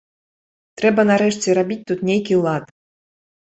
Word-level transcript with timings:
Трэба 0.81 1.01
нарэшце 1.11 1.55
рабіць 1.59 1.79
тут 1.93 2.01
нейкі 2.09 2.41
лад. 2.47 2.65